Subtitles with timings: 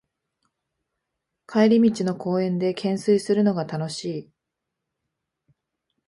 [1.47, 4.29] 帰り道の公園でけんすいするのが楽しい